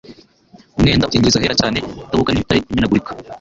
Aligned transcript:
umwenda 0.75 1.03
ukingiriza 1.07 1.37
ahera 1.39 1.59
cyane 1.61 1.77
utabuka 2.03 2.29
n'ibitare 2.31 2.59
bimenagurika, 2.69 3.11